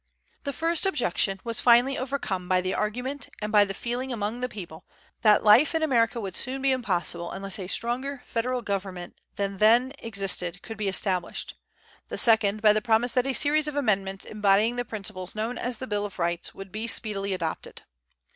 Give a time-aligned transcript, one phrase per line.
[0.45, 4.49] The first objection was finally overcome by the argument and by the feeling among the
[4.49, 4.83] people
[5.21, 9.93] that life in America would soon be impossible unless a stronger federal government than then
[9.99, 11.53] existed could be established;
[12.09, 15.77] the second, by the promise that a series of amendments embodying the principles known as
[15.77, 17.83] the Bill of Rights would speedily be adopted.